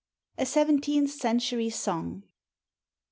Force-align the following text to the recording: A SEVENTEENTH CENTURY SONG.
A 0.39 0.47
SEVENTEENTH 0.47 1.11
CENTURY 1.11 1.69
SONG. 1.69 2.23